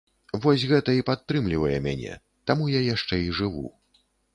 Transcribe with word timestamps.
Вось 0.45 0.63
гэта 0.71 0.95
і 1.01 1.03
падтрымлівае 1.11 1.75
мяне, 1.87 2.19
таму 2.49 2.63
я 2.81 2.85
яшчэ 2.95 3.25
і 3.31 3.33
жыву. 3.43 3.67